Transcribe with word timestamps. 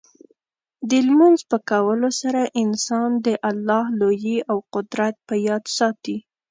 د 0.89 0.91
لمونځ 1.07 1.39
په 1.51 1.57
کولو 1.69 2.09
سره 2.21 2.41
انسان 2.63 3.09
د 3.25 3.27
الله 3.49 3.83
لویي 3.99 4.37
او 4.51 4.57
قدرت 4.73 5.15
په 5.27 5.35
یاد 5.47 5.63
ساتي. 5.77 6.17